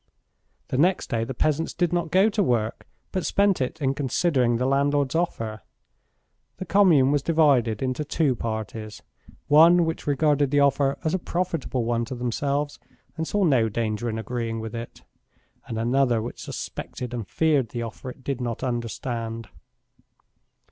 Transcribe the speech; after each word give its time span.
The 0.69 0.79
next 0.79 1.11
day 1.11 1.23
the 1.25 1.35
peasants 1.35 1.75
did 1.75 1.93
not 1.93 2.09
go 2.09 2.27
to 2.27 2.41
work, 2.41 2.87
but 3.11 3.23
spent 3.23 3.61
it 3.61 3.79
in 3.79 3.93
considering 3.93 4.57
the 4.57 4.65
landlord's 4.65 5.13
offer. 5.13 5.61
The 6.57 6.65
commune 6.65 7.11
was 7.11 7.21
divided 7.21 7.83
into 7.83 8.03
two 8.03 8.35
parties 8.35 9.03
one 9.47 9.85
which 9.85 10.07
regarded 10.07 10.49
the 10.49 10.59
offer 10.59 10.97
as 11.03 11.13
a 11.13 11.19
profitable 11.19 11.85
one 11.85 12.03
to 12.05 12.15
themselves 12.15 12.79
and 13.15 13.27
saw 13.27 13.43
no 13.43 13.69
danger 13.69 14.09
in 14.09 14.17
agreeing 14.17 14.59
with 14.59 14.73
it, 14.73 15.03
and 15.67 15.77
another 15.77 16.19
which 16.19 16.41
suspected 16.41 17.13
and 17.13 17.27
feared 17.27 17.69
the 17.69 17.83
offer 17.83 18.09
it 18.09 18.23
did 18.23 18.41
not 18.41 18.63
understand. 18.63 19.49